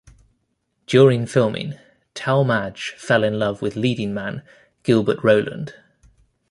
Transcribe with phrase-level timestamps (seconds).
[0.87, 1.75] During filming,
[2.15, 4.41] Talmadge fell in love with leading man
[4.81, 5.75] Gilbert Roland.